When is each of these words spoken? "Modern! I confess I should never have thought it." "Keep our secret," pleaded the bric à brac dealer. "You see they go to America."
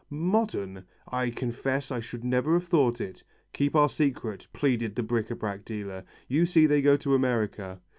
"Modern! 0.09 0.85
I 1.07 1.29
confess 1.29 1.91
I 1.91 1.99
should 1.99 2.23
never 2.23 2.53
have 2.55 2.67
thought 2.67 2.99
it." 2.99 3.23
"Keep 3.53 3.75
our 3.75 3.87
secret," 3.87 4.47
pleaded 4.51 4.95
the 4.95 5.03
bric 5.03 5.27
à 5.27 5.37
brac 5.37 5.63
dealer. 5.63 6.05
"You 6.27 6.47
see 6.47 6.65
they 6.65 6.81
go 6.81 6.97
to 6.97 7.13
America." 7.13 7.79